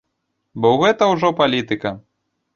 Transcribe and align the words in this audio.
Бо 0.63 0.71
гэта 0.85 1.11
ўжо 1.13 1.31
палітыка! 1.43 1.95